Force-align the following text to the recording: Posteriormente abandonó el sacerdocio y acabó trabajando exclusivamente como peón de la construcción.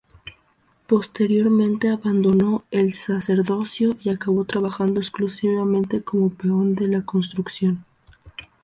Posteriormente 0.87 1.89
abandonó 1.89 2.63
el 2.71 2.95
sacerdocio 2.95 3.95
y 4.01 4.09
acabó 4.09 4.45
trabajando 4.45 4.99
exclusivamente 4.99 6.01
como 6.01 6.31
peón 6.31 6.73
de 6.73 6.87
la 6.87 7.03
construcción. 7.03 7.85